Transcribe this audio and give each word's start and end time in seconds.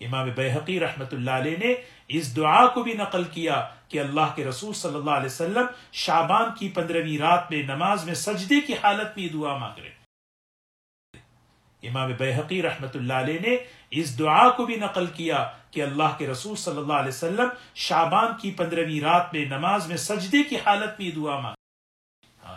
امام 0.00 0.30
بحقی 0.36 0.80
رحمت 0.80 1.14
اللہ 1.14 1.30
علیہ 1.30 1.56
نے 1.56 1.74
اس 2.08 2.36
دعا 2.36 2.66
کو 2.66 2.82
بھی 2.82 2.92
نقل 2.92 3.24
کیا 3.24 3.68
کہ 3.88 4.00
اللہ 4.00 4.34
کے 4.34 4.44
رسول 4.44 4.74
صلی 4.74 4.94
اللہ 4.94 5.10
علیہ 5.10 5.26
وسلم 5.26 5.66
شابان 5.92 6.50
کی 6.58 6.68
پندرہویں 6.68 7.18
رات 7.18 7.50
میں 7.50 7.62
نماز 7.62 8.04
میں 8.04 8.14
سجدے 8.14 8.60
کی 8.60 8.74
حالت 8.74 9.18
میں 9.18 9.28
دعا 9.28 9.56
مانگ 9.56 9.78
رہے 9.78 9.98
امام 11.88 12.12
بحقی 12.18 12.62
رحمت 12.62 12.96
اللہ 12.96 13.12
علیہ 13.12 13.38
نے 13.40 13.56
اس 13.90 14.18
دعا 14.18 14.48
کو 14.50 14.66
بھی 14.66 14.76
نقل 14.76 15.06
کیا 15.06 15.44
کہ 15.70 15.82
اللہ 15.82 16.16
کے 16.18 16.26
رسول 16.26 16.56
صلی 16.56 16.76
اللہ 16.76 16.92
علیہ 16.92 17.08
وسلم 17.08 17.48
شابان 17.74 18.32
کی 18.40 18.50
پندرہویں 18.50 19.00
رات 19.00 19.34
میں 19.34 19.44
نماز 19.44 19.86
میں 19.86 19.96
سجدے 19.96 20.42
کی 20.42 20.56
حالت 20.56 21.00
میں 21.00 21.10
دعا 21.10 21.40
مانگ 21.40 21.54
ہاں 22.44 22.56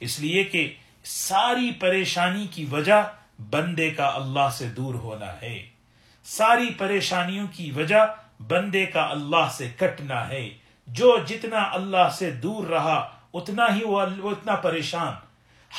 اس 0.00 0.20
لیے 0.20 0.44
کہ 0.44 0.74
ساری 1.04 1.70
پریشانی 1.72 2.46
کی 2.46 2.64
وجہ 2.70 3.02
بندے 3.50 3.90
کا 3.90 4.10
اللہ 4.14 4.48
سے 4.52 4.68
دور 4.68 4.94
ہونا 4.94 5.42
ہے۔ 5.42 5.79
ساری 6.36 6.70
پریشانیوں 6.78 7.46
کی 7.52 7.70
وجہ 7.70 8.14
بندے 8.48 8.86
کا 8.86 9.08
اللہ 9.10 9.48
سے 9.52 9.68
کٹنا 9.76 10.28
ہے۔ 10.28 10.50
جو 10.86 11.18
جتنا 11.26 11.70
اللہ 11.72 12.10
سے 12.12 12.30
دور 12.30 12.66
رہا، 12.66 13.10
اتنا 13.34 13.66
ہی 13.76 13.84
وہ 13.84 14.00
اتنا 14.00 14.54
پریشان۔ 14.54 15.12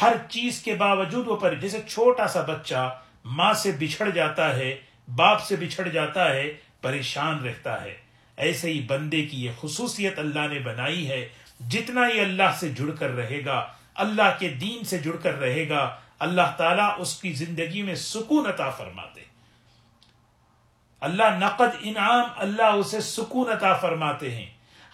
ہر 0.02 0.14
چیز 0.30 0.60
کے 0.60 0.76
باوجود 0.76 1.28
وہ 1.28 1.36
پر، 1.36 1.56
جیسے 1.56 1.82
چھوٹا 1.88 2.28
سا 2.28 2.42
بچہ 2.42 3.00
ماں 3.26 3.54
سے 3.54 3.72
بچھڑ 3.72 4.10
جاتا 4.10 4.56
ہے، 4.56 4.76
باپ 5.16 5.42
سے 5.42 5.56
بچھڑ 5.56 5.88
جاتا 5.88 6.30
ہے، 6.30 6.54
پریشان 6.82 7.46
رہتا 7.46 7.84
ہے۔ 7.84 7.98
ایسے 8.38 8.74
ہی 8.74 8.82
بندے 8.82 9.22
کی 9.22 9.46
یہ 9.46 9.52
خصوصیت 9.62 10.20
اللہ 10.20 10.48
نے 10.48 10.60
بنائی 10.60 11.10
ہے۔ 11.10 11.30
جتنا 11.70 12.02
ہی 12.14 12.20
اللہ 12.20 12.56
سے 12.60 12.70
جڑ 12.70 12.92
کر 12.92 13.10
رہے 13.10 13.46
گا، 13.46 13.68
اللہ 13.96 14.36
کے 14.40 14.50
دین 14.50 14.84
سے 14.84 14.98
جڑ 14.98 15.16
کر 15.16 15.40
رہے 15.40 15.70
گا، 15.70 15.96
اللہ 16.20 16.54
تعالیٰ 16.58 16.96
اس 16.98 17.22
کی 17.22 17.34
زندگی 17.34 17.82
میں 17.82 17.96
سکون 17.96 18.48
عطا 18.48 18.70
فرماتے۔ 18.70 19.31
اللہ 21.02 21.38
نقد 21.40 21.76
انعام 21.80 22.26
اللہ 22.38 22.64
اسے 22.64 23.02
سکون 23.02 23.52
عطا 23.52 23.74
فرماتے 23.74 24.36
ہیں۔ 24.36 24.46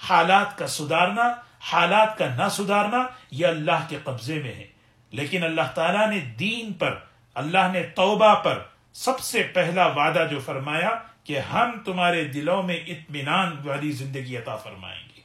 حالات 0.10 0.58
کا 0.58 0.68
سدھارنا، 0.68 1.34
حالات 1.60 2.18
کا 2.18 2.28
نہ 2.28 2.50
سدھارنا 2.52 2.98
یہ 3.32 3.48
اللہ 3.48 3.86
کے 3.90 3.98
قبضے 4.04 4.36
میں 4.36 4.54
ہے۔ 4.54 4.68
لیکن 5.12 5.44
اللہ 5.44 5.68
تعالیٰ 5.76 6.10
نے 6.10 6.20
دین 6.20 6.74
پر، 6.74 7.00
اللہ 7.34 7.72
نے 7.74 7.84
توبہ 7.84 8.36
پر 8.36 8.64
سب 8.94 9.20
سے 9.20 9.44
پہلا 9.44 9.88
وعدہ 9.88 10.28
جو 10.32 10.40
فرمایا 10.40 10.90
کہ 11.24 11.40
ہم 11.40 11.72
تمہارے 11.86 12.24
دلوں 12.24 12.64
میں 12.64 12.76
اطمینان 12.76 13.58
والی 13.66 13.92
زندگی 13.92 14.38
عطا 14.38 14.56
فرمائیں 14.56 15.04
گے۔ 15.16 15.22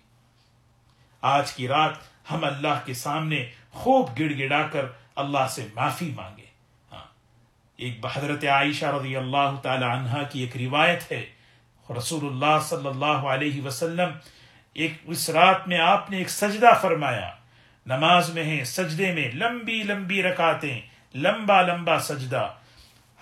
آج 1.21 1.53
کی 1.53 1.69
رات 1.69 1.93
ہم 2.31 2.45
اللہ 2.45 2.81
کے 2.85 2.95
سامنے 2.95 3.51
خوب 3.71 4.11
گڑ 4.19 4.39
گڑا 4.39 4.63
کر 4.63 4.87
اللہ 5.17 5.49
سے 5.51 5.67
معافی 5.75 6.13
مانگے 6.17 6.52
ایک 7.83 8.07
حضرت 8.15 8.45
عائشہ 8.45 8.87
رضی 8.87 9.17
اللہ 9.17 9.55
تعالی 9.63 9.85
عنہ 9.85 10.23
کی 10.31 10.41
ایک 10.41 10.57
روایت 10.57 11.13
ہے۔ 11.13 11.25
رسول 11.99 12.27
اللہ 12.27 12.59
صلی 12.63 12.87
اللہ 12.87 13.29
علیہ 13.35 13.63
وسلم 13.63 14.11
ایک 14.75 14.93
اس 15.05 15.31
رات 15.31 15.69
میں 15.69 15.79
آپ 15.79 16.11
نے 16.11 16.19
ایک 16.19 16.31
سجدہ 16.31 16.73
فرمایا۔ 16.81 17.31
نماز 17.87 18.31
میں 18.31 18.45
ہیں، 18.45 18.65
سجدے 18.65 19.13
میں 19.13 19.29
لمبی 19.35 19.83
لمبی 19.83 20.23
رکاتیں 20.23 20.81
لمبا 21.15 21.63
لمبا 21.63 21.99
سجدہ۔ 21.99 22.49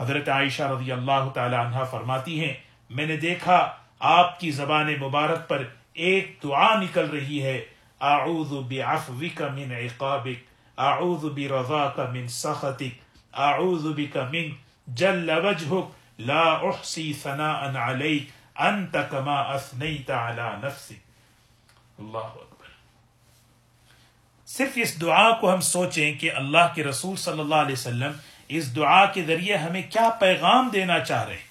حضرت 0.00 0.28
عائشہ 0.28 0.62
رضی 0.62 0.92
اللہ 0.92 1.28
تعالی 1.34 1.56
عنہ 1.56 1.84
فرماتی 1.90 2.40
ہیں، 2.40 2.54
میں 2.90 3.06
نے 3.06 3.16
دیکھا 3.16 3.72
آپ 4.00 4.40
کی 4.40 4.50
زبان 4.50 4.94
مبارک 5.00 5.48
پر 5.48 5.62
ایک 5.92 6.38
دعا 6.42 6.74
نکل 6.80 7.10
رہی 7.10 7.42
ہے۔ 7.42 7.60
اعوذ 8.00 8.52
بعفوک 8.68 9.42
من 9.42 9.72
عقابک، 9.72 10.40
اعوذ 10.78 11.24
برضاک 11.24 12.00
من 12.12 12.28
سخطک۔ 12.28 13.09
اعوذ 13.32 13.86
بک 13.96 14.16
من 14.16 14.48
جل 14.86 15.30
وجهک 15.30 15.90
لا 16.18 16.42
احصی 16.42 17.12
ثناء 17.12 17.90
علیک 17.90 18.30
انت 18.56 18.96
کما 19.10 19.40
اثنیت 19.40 20.10
علی 20.10 20.66
نفسک 20.66 20.92
اللہ 21.98 22.18
اکبر۔ 22.18 22.50
صرف 24.46 24.70
اس 24.74 25.00
دعا 25.00 25.30
کو 25.30 25.54
ہم 25.54 25.60
سوچیں 25.60 26.14
کہ 26.14 26.32
اللہ 26.32 26.72
کے 26.74 26.84
رسول 26.84 27.16
صلی 27.16 27.40
اللہ 27.40 27.54
علیہ 27.54 27.72
وسلم 27.72 28.12
اس 28.48 28.76
دعا 28.76 29.06
کے 29.06 29.22
ذریعے 29.22 29.56
ہمیں 29.56 29.82
کیا 29.90 30.10
پیغام 30.20 30.68
دینا 30.68 31.00
چاہ 31.00 31.24
رہے 31.24 31.34
ہیں؟ 31.34 31.50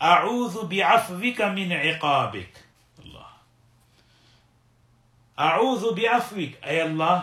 اعوذ 0.00 0.56
بعفوک 0.56 1.40
من 1.40 1.72
عقابک۔ 1.72 2.58
اللہ۔ 2.98 3.28
اعوذ 5.38 5.84
بعفوک۔ 5.84 6.64
اے 6.64 6.82
اللہ 6.82 7.20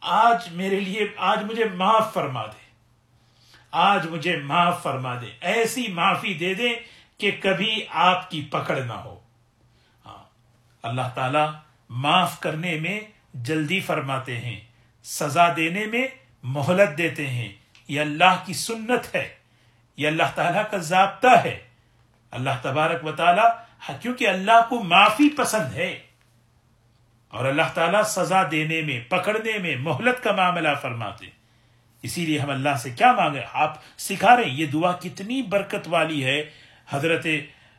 آج 0.00 0.48
میرے 0.52 0.80
لیے، 0.80 1.06
آج 1.16 1.44
مجھے 1.44 1.64
معاف 1.64 2.14
فرما 2.14 2.46
دے۔ 2.46 2.68
آج 3.70 4.06
مجھے 4.06 4.36
معاف 4.36 4.82
فرما 4.82 5.14
دے۔ 5.14 5.26
ایسی 5.40 5.86
معافی 5.88 6.34
دے 6.34 6.54
دے 6.54 6.68
کہ 7.18 7.30
کبھی 7.42 7.84
آپ 7.88 8.30
کی 8.30 8.48
پکڑ 8.50 8.76
نہ 8.76 8.92
ہو۔ 8.92 9.20
ہاں، 10.06 10.24
اللہ 10.82 11.02
تعالی 11.14 11.38
معاف 11.88 12.40
کرنے 12.40 12.74
میں 12.80 13.00
جلدی 13.34 13.80
فرماتے 13.80 14.40
ہیں، 14.40 14.60
سزا 15.02 15.48
دینے 15.56 15.86
میں 15.86 16.06
مہلت 16.42 16.98
دیتے 16.98 17.26
ہیں۔ 17.26 17.52
یہ 17.88 18.00
اللہ 18.00 18.42
کی 18.46 18.54
سنت 18.54 19.14
ہے۔ 19.14 19.34
یہ 19.96 20.08
اللہ 20.08 20.22
تعالیٰ 20.34 20.62
کا 20.70 20.76
ضابطہ 20.76 21.38
ہے۔ 21.44 21.58
اللہ 22.30 22.50
تبارک 22.62 23.04
و 23.04 23.12
تعالیٰ 23.12 23.50
ہاں، 23.88 24.02
کیونکہ 24.02 24.28
اللہ 24.28 24.66
کو 24.68 24.82
معافی 24.82 25.36
پسند 25.36 25.74
ہے۔ 25.74 26.02
اور 27.28 27.44
اللہ 27.44 27.62
تعالیٰ 27.74 28.02
سزا 28.02 28.42
دینے 28.50 28.80
میں، 28.80 29.00
پکڑنے 29.08 29.58
میں 29.58 29.76
مہلت 29.76 30.24
کا 30.24 30.32
معاملہ 30.32 30.68
فرماتے 30.82 31.26
اسی 32.02 32.26
لیے 32.26 32.38
ہم 32.38 32.50
اللہ 32.50 32.76
سے 32.76 32.90
کیا 32.90 33.12
مانگے 33.12 33.40
آپ 33.52 33.76
سکھا 33.98 34.36
رہے 34.36 34.44
ہیں، 34.44 34.50
یہ 34.50 34.66
دعا 34.66 34.92
کتنی 34.92 35.42
برکت 35.42 35.88
والی 35.88 36.24
ہے۔ 36.24 36.50
حضرت 36.88 37.26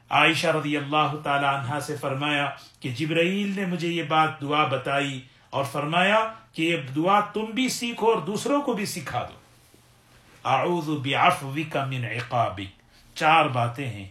عائشہ 0.10 0.48
رضی 0.48 0.78
اللہ 0.78 1.16
تعالی 1.24 1.46
عنہ 1.46 1.80
سے 1.80 1.96
فرمایا 1.98 2.50
کہ 2.80 2.90
جبرائیل 2.90 3.54
نے 3.56 3.66
مجھے 3.66 3.88
یہ 3.88 4.04
بات 4.04 4.42
دعا 4.42 4.66
بتائی 4.66 5.22
اور 5.50 5.64
فرمایا 5.64 6.34
کہ 6.54 6.62
یہ 6.62 6.78
دعا 6.96 7.20
تم 7.20 7.46
بھی 7.46 7.70
سیکھو 7.70 8.12
اور 8.12 8.22
دوسروں 8.22 8.62
کو 8.62 8.74
بھی 8.74 8.86
سکھا 8.86 9.28
دو۔ 9.30 9.40
اعوذ 10.50 10.90
بعفوک 10.90 11.78
من 11.78 12.06
عقابک۔ 12.06 12.80
چار 13.18 13.46
باتیں 13.46 13.88
ہیں۔ 13.88 14.08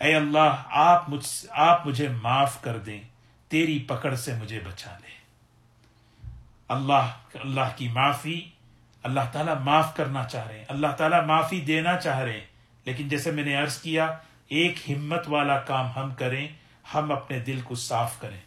اے 0.00 0.14
اللہ، 0.14 0.62
آپ 0.66 1.10
مجھ، 1.10 1.46
آپ 1.50 1.86
مجھے 1.86 2.08
معاف 2.22 2.62
کر 2.62 2.78
دیں۔ 2.78 3.00
تیری 3.48 3.78
پکڑ 3.78 4.14
سے 4.14 4.34
مجھے 4.34 4.60
بچا 4.60 4.98
لے۔ 5.00 5.16
اللہ 6.68 7.12
اللہ 7.34 7.76
کی 7.76 7.88
معافی، 7.88 8.40
اللہ 9.02 9.20
تعالیٰ 9.32 9.60
معاف 9.60 9.96
کرنا 9.96 10.24
چاہ 10.24 10.46
رہے 10.46 10.58
ہیں۔ 10.58 10.64
اللہ 10.68 10.86
تعالیٰ 10.86 11.24
معافی 11.24 11.60
دینا 11.60 11.96
چاہ 11.96 12.18
رہے 12.18 12.32
ہیں۔ 12.32 12.46
لیکن 12.84 13.08
جیسے 13.08 13.30
میں 13.30 13.44
نے 13.44 13.56
عرض 13.56 13.82
کیا، 13.82 14.16
ایک 14.48 14.90
ہمت 14.90 15.24
والا 15.28 15.58
کام 15.58 15.86
ہم 15.96 16.14
کریں، 16.14 16.48
ہم 16.94 17.12
اپنے 17.12 17.38
دل 17.38 17.60
کو 17.60 17.74
صاف 17.74 18.20
کریں۔ 18.20 18.40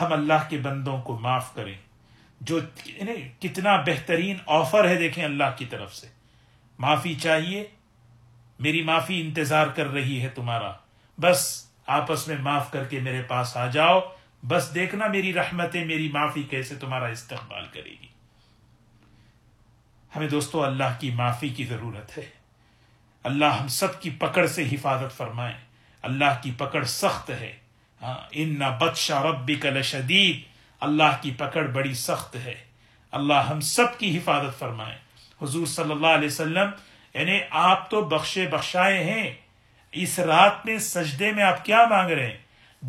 ہم 0.00 0.12
اللہ 0.12 0.48
کے 0.48 0.58
بندوں 0.58 1.02
کو 1.02 1.18
معاف 1.18 1.54
کریں۔ 1.54 1.74
جو 2.40 2.60
یعنی 2.84 3.48
کتنا 3.48 3.76
بہترین 3.76 4.36
آفر 4.46 4.88
ہے 4.88 4.94
دیکھیں 4.94 5.24
اللہ 5.24 5.44
کی 5.56 5.64
طرف 5.64 5.94
سے۔ 5.94 6.06
معافی 6.78 7.14
چاہیے، 7.14 7.66
میری 8.58 8.82
معافی 8.82 9.20
انتظار 9.20 9.66
کر 9.66 9.86
رہی 9.86 10.22
ہے 10.22 10.28
تمہارا۔ 10.28 10.72
بس 11.20 11.66
آپس 11.86 12.28
میں 12.28 12.36
معاف 12.36 12.70
کر 12.70 12.84
کے 12.84 13.00
میرے 13.00 13.22
پاس 13.22 13.56
آ 13.56 13.66
جاؤ۔ 13.66 14.00
بس 14.48 14.70
دیکھنا 14.74 15.06
میری 15.06 15.32
رحمتیں، 15.32 15.84
میری 15.84 16.08
معافی 16.08 16.42
کیسے 16.42 16.74
تمہارا 16.74 17.06
استقبال 17.06 17.66
کرے 17.72 17.90
گی۔ 17.90 18.06
ہمیں 20.16 20.28
دوستو، 20.28 20.64
اللہ 20.64 20.96
کی 21.00 21.10
معافی 21.10 21.48
کی 21.48 21.64
ضرورت 21.64 22.18
ہے۔ 22.18 22.26
اللہ 23.24 23.44
ہم 23.44 23.68
سب 23.68 24.00
کی 24.00 24.10
پکڑ 24.10 24.46
سے 24.46 24.68
حفاظت 24.72 25.16
فرمائے۔ 25.16 25.54
اللہ 26.02 26.40
کی 26.42 26.52
پکڑ 26.58 26.84
سخت 26.84 27.30
ہے۔ 27.30 27.56
ہاں 28.02 28.18
ان 28.30 28.54
بدشا 28.54 29.22
ربی 29.22 29.54
کا 29.54 29.70
لشدید۔ 29.70 30.40
اللہ 30.80 31.16
کی 31.20 31.30
پکڑ 31.38 31.66
بڑی 31.66 31.94
سخت 31.94 32.36
ہے۔ 32.36 32.64
اللہ 33.10 33.34
ہم 33.34 33.60
سب 33.60 33.98
کی 33.98 34.18
حفاظت 34.18 34.58
فرمائے۔ 34.58 34.98
حضور 35.42 35.66
صلی 35.66 35.90
اللہ 35.90 36.06
علیہ 36.06 36.28
وسلم 36.28 36.70
یعنی 37.14 37.40
آپ 37.50 37.90
تو 37.90 38.04
بخشے 38.04 38.46
بخشائے 38.46 39.04
ہیں۔ 39.04 39.34
اس 39.94 40.18
رات 40.18 40.66
میں 40.66 40.78
سجدے 40.78 41.32
میں 41.32 41.44
آپ 41.44 41.64
کیا 41.64 41.84
مانگ 41.90 42.10
رہے 42.10 42.26
ہیں؟ 42.26 42.38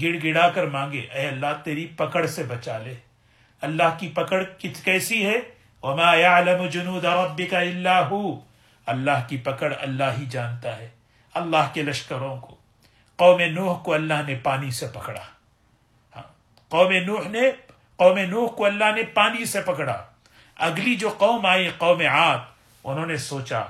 گڑ 0.02 0.18
گڑا 0.24 0.50
کر 0.50 0.66
مانگے۔ 0.66 1.00
اے 1.00 1.28
اللہ، 1.28 1.48
تیری 1.64 1.86
پکڑ 1.86 2.26
سے 2.26 2.44
بچا 2.44 2.78
لے۔ 2.78 2.94
اللہ 3.62 3.98
کی 4.00 4.08
پکڑ 4.08 4.44
کت 4.44 4.86
کیسی 4.86 5.26
ہے؟ 5.26 5.36
وما 5.84 6.16
يعلم 6.16 6.66
جنود 6.66 7.06
ربك 7.06 7.54
الا 7.54 8.10
هو۔ 8.10 8.40
اللہ 8.86 9.28
کی 9.28 9.38
پکڑ 9.38 9.74
اللہ 9.80 10.04
ہی 10.20 10.26
جانتا 10.26 10.78
ہے، 10.78 10.90
اللہ 11.34 11.70
کے 11.74 11.84
لشکروں 11.84 12.38
کو۔ 12.38 12.56
قوم 13.16 13.42
نوح 13.42 13.84
کو 13.84 13.94
اللہ 13.94 14.14
نے 14.28 14.36
پانی 14.36 14.72
سے 14.72 14.88
پکڑا۔ 14.94 15.22
ہاں 16.16 16.24
قوم 16.70 16.92
نوح 16.92 17.28
نے 17.28 17.52
قوم 17.96 18.18
نوح 18.18 18.50
کو 18.50 18.66
اللہ 18.66 18.96
نے 18.96 19.04
پانی 19.04 19.46
سے 19.46 19.62
پکڑا۔ 19.62 20.04
اگلی 20.56 20.96
جو 20.96 21.10
قوم 21.10 21.46
آئی، 21.46 21.70
قوم 21.78 22.00
عاد، 22.00 22.38
انہوں 22.84 23.06
نے 23.06 23.18
سوچا، 23.18 23.64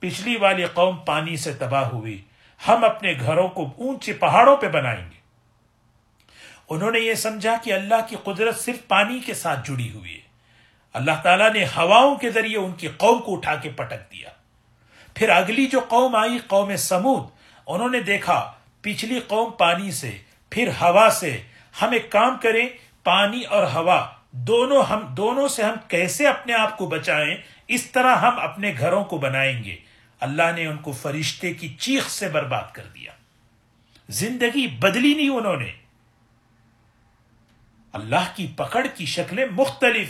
پچھلی 0.00 0.36
والی 0.36 0.64
قوم 0.64 0.96
پانی 0.96 1.36
سے 1.36 1.52
تباہ 1.52 1.84
ہوئی۔ 1.84 2.22
ہم 2.68 2.84
اپنے 2.84 3.14
گھروں 3.20 3.48
کو 3.48 3.70
اونچے 3.78 4.12
پہاڑوں 4.12 4.56
پہ 4.56 4.68
بنائیں 4.68 5.04
گے۔ 5.04 5.22
انہوں 6.68 6.90
نے 6.90 7.00
یہ 7.00 7.14
سمجھا 7.14 7.56
کہ 7.62 7.72
اللہ 7.72 8.06
کی 8.08 8.16
قدرت 8.24 8.60
صرف 8.60 8.88
پانی 8.88 9.18
کے 9.18 9.34
ساتھ 9.34 9.68
جڑی 9.68 9.92
ہوئی 9.92 10.14
ہے۔ 10.14 10.20
اللہ 10.92 11.22
تعالیٰ 11.22 11.52
نے 11.52 11.64
ہواؤں 11.64 12.16
کے 12.16 12.30
ذریعے 12.30 12.58
ان 12.58 12.72
کی 12.72 12.88
قوم 12.88 13.22
کو 13.22 13.36
اٹھا 13.36 13.54
کے 13.54 13.70
پٹک 13.70 14.12
دیا۔ 14.12 14.30
پھر 15.14 15.28
اگلی 15.28 15.66
جو 15.66 15.80
قوم 15.88 16.16
آئی، 16.16 16.38
قوم 16.46 16.76
سمود، 16.76 17.26
انہوں 17.66 17.88
نے 17.88 18.00
دیکھا، 18.00 18.52
پچھلی 18.80 19.20
قوم 19.20 19.52
پانی 19.52 19.90
سے، 19.90 20.18
پھر 20.50 20.68
ہوا 20.68 21.10
سے۔ 21.10 21.42
ہم 21.82 21.90
ایک 21.90 22.12
کام 22.12 22.36
کریں، 22.42 22.68
پانی 23.04 23.42
اور 23.42 23.62
ہوا، 23.62 24.08
دونوں 24.30 24.82
ہم، 24.82 25.00
دونوں 25.00 25.48
سے 25.48 25.62
ہم 25.62 25.74
کیسے 25.88 26.26
اپنے 26.26 26.52
آپ 26.52 26.78
کو 26.78 26.86
بچائیں؟ 26.86 27.36
اس 27.68 27.90
طرح 27.90 28.16
ہم 28.16 28.38
اپنے 28.38 28.74
گھروں 28.78 29.04
کو 29.04 29.18
بنائیں 29.18 29.64
گے۔ 29.64 29.76
اللہ 30.22 30.52
نے 30.56 30.66
ان 30.66 30.76
کو 30.76 30.92
فرشتے 30.92 31.54
کی 31.54 31.68
چیخ 31.68 32.08
سے 32.08 32.28
برباد 32.28 32.62
کر 32.72 32.84
دیا۔ 32.94 33.12
زندگی 34.08 34.66
بدلی 34.66 35.14
نہیں 35.14 35.28
انہوں 35.28 35.56
نے۔ 35.56 35.72
اللہ 37.92 38.32
کی 38.36 38.46
پکڑ 38.56 38.86
کی 38.94 39.06
شکلیں 39.06 39.46
مختلف۔ 39.50 40.08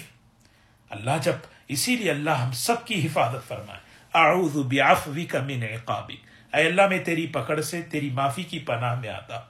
اللہ 0.91 1.11
جب 1.23 1.32
اسی 1.69 1.97
لیے 1.97 2.11
اللہ 2.11 2.31
ہم 2.31 2.53
سب 2.53 2.87
کی 2.87 3.06
حفاظت 3.06 3.49
فرمائے۔ 3.49 3.81
اعوذ 4.14 4.56
بعفوک 4.56 5.37
من 5.37 5.62
عقابک۔ 5.62 6.55
اے 6.55 6.67
اللہ، 6.67 6.88
میں 6.88 6.99
تیری 6.99 7.26
پکڑ 7.26 7.61
سے 7.61 7.82
تیری 7.82 8.11
معافی 8.11 8.43
کی 8.43 8.59
پناہ 8.59 9.00
میں 9.00 9.09
آتا 9.09 9.41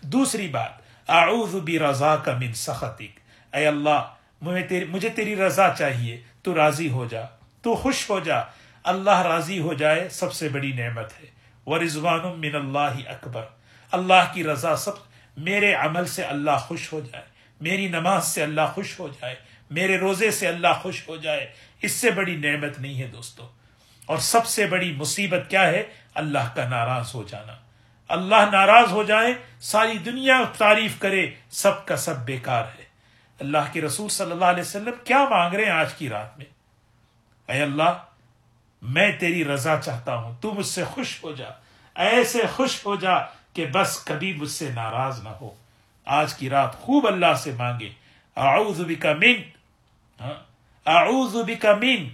دوسری 0.00 0.48
بات، 0.48 0.70
اعوذ 1.08 1.54
برضاک 1.54 2.28
من 2.28 2.52
سخطک۔ 2.52 3.20
اے 3.54 3.66
اللہ 3.66 4.14
مجھے 4.42 5.08
تیری 5.08 5.36
رضا 5.36 5.74
چاہیے۔ 5.78 6.20
تو 6.42 6.54
راضی 6.54 6.90
ہو 6.90 7.06
جا، 7.10 7.22
تو 7.62 7.74
خوش 7.74 8.10
ہو 8.10 8.20
جا۔ 8.20 8.63
اللہ 8.84 9.22
راضی 9.22 9.60
ہو 9.60 9.74
جائے 9.74 10.08
سب 10.08 10.32
سے 10.32 10.48
بڑی 10.48 10.72
نعمت 10.72 11.12
ہے۔ 11.20 11.26
ورضوان 11.66 12.40
من 12.40 12.54
اللہ 12.54 13.08
اکبر 13.08 13.44
اللہ 13.90 14.32
کی 14.32 14.44
رضا 14.44 14.76
سب 14.76 14.92
میرے 15.36 15.74
عمل 15.74 16.06
سے 16.06 16.24
اللہ 16.24 16.50
خوش 16.60 16.92
ہو 16.92 17.00
جائے، 17.00 17.24
میری 17.60 17.88
نماز 17.88 18.26
سے 18.26 18.42
اللہ 18.42 18.60
خوش 18.74 19.00
ہو 19.00 19.08
جائے، 19.08 19.34
میرے 19.70 19.98
روزے 19.98 20.30
سے 20.30 20.48
اللہ 20.48 20.68
خوش 20.82 21.08
ہو 21.08 21.16
جائے۔ 21.16 21.52
اس 21.82 21.92
سے 21.92 22.10
بڑی 22.10 22.36
نعمت 22.36 22.78
نہیں 22.78 23.02
ہے 23.02 23.06
دوستو۔ 23.06 23.48
اور 24.06 24.18
سب 24.18 24.46
سے 24.46 24.66
بڑی 24.66 24.92
مصیبت 24.92 25.50
کیا 25.50 25.66
ہے؟ 25.66 25.82
اللہ 26.14 26.54
کا 26.54 26.68
ناراض 26.68 27.14
ہو 27.14 27.22
جانا۔ 27.22 27.52
اللہ 28.08 28.50
ناراض 28.52 28.92
ہو 28.92 29.02
جائے، 29.02 29.34
ساری 29.60 29.98
دنیا 29.98 30.42
تعریف 30.58 30.98
کرے، 30.98 31.30
سب 31.50 31.86
کا 31.86 31.96
سب 31.96 32.16
بیکار 32.16 32.64
ہے۔ 32.78 32.84
اللہ 33.40 33.72
کے 33.72 33.80
رسول 33.80 34.08
صلی 34.08 34.30
اللہ 34.30 34.44
علیہ 34.44 34.62
وسلم 34.62 34.90
کیا 35.04 35.24
مانگ 35.30 35.54
رہے 35.54 35.64
ہیں 35.64 35.72
آج 35.72 35.94
کی 35.94 36.08
رات 36.08 36.38
میں؟ 36.38 36.46
اے 37.52 37.62
اللہ 37.62 38.04
میں 38.84 39.12
تیری 39.18 39.44
رضا 39.44 39.80
چاہتا 39.84 40.14
ہوں، 40.14 40.34
تو 40.40 40.54
مجھ 40.54 40.66
سے 40.66 40.84
خوش 40.84 41.24
ہو 41.24 41.32
جا۔ 41.32 41.48
ایسے 41.94 42.38
خوش 42.56 42.86
ہو 42.86 42.96
جا 42.96 43.14
کہ 43.52 43.66
بس 43.66 44.04
کبھی 44.04 44.32
مجھ 44.32 44.50
سے 44.50 44.70
ناراض 44.74 45.22
نہ 45.22 45.28
ہو۔ 45.28 45.50
آج 46.04 46.34
کی 46.34 46.50
رات 46.50 46.74
خوب 46.74 47.06
اللہ 47.06 47.34
سے 47.34 47.52
مانگے۔ 47.52 47.90
اعوذ 48.36 48.80
بک 48.80 49.06
من 49.06 49.34
ہاں؟ 50.20 50.34
اعوذ 50.86 51.36
بک 51.36 51.66
من۔ 51.66 52.08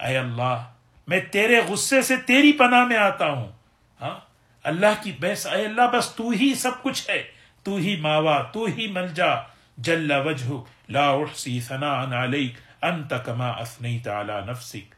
اے 0.00 0.18
اللہ، 0.18 0.64
میں 1.06 1.20
تیرے 1.20 1.60
غصے 1.68 2.02
سے 2.02 2.16
تیری 2.16 2.52
پناہ 2.52 2.84
میں 2.84 2.96
آتا 2.96 3.30
ہوں 3.30 3.52
ہاں؟ 4.00 4.20
اللہ 4.64 5.02
کی 5.02 5.12
بس 5.20 5.46
اے 5.46 5.66
اللہ، 5.66 5.82
بس 5.92 6.10
تو 6.10 6.30
ہی 6.30 6.54
سب 6.54 6.82
کچھ 6.82 7.10
ہے۔ 7.10 7.22
تو 7.62 7.76
ہی 7.76 7.96
ماوا، 7.96 8.42
تو 8.42 8.64
ہی 8.64 8.86
ملجا۔ 8.86 9.34
جل 9.78 10.12
وجہ 10.24 10.50
لا 10.88 11.10
احسی 11.10 11.60
ثناء 11.60 12.24
علیک، 12.24 12.54
انت 12.82 13.14
کما 13.24 13.48
اثنیت 13.48 14.08
علی 14.08 14.50
نفسک۔ 14.50 14.94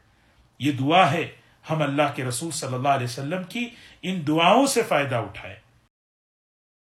یہ 0.59 0.71
دعا 0.71 1.11
ہے 1.11 1.27
ہم 1.69 1.81
اللہ 1.81 2.13
کے 2.15 2.23
رسول 2.23 2.51
صلی 2.51 2.73
اللہ 2.73 2.87
علیہ 2.87 3.07
وسلم 3.07 3.43
کی 3.43 3.67
ان 4.01 4.21
دعاؤں 4.27 4.65
سے 4.67 4.81
فائدہ 4.83 5.15
اٹھائیں 5.15 5.55